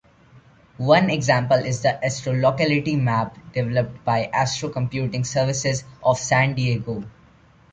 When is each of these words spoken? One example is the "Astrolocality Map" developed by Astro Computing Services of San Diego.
One 0.79 1.11
example 1.11 1.59
is 1.59 1.83
the 1.83 1.89
"Astrolocality 2.03 2.99
Map" 2.99 3.37
developed 3.53 4.03
by 4.03 4.23
Astro 4.33 4.69
Computing 4.69 5.23
Services 5.23 5.83
of 6.01 6.17
San 6.17 6.55
Diego. 6.55 7.03